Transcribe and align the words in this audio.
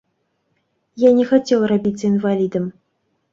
Я 1.07 1.11
не 1.17 1.25
хацеў 1.33 1.67
рабіцца 1.73 2.03
інвалідам. 2.11 2.65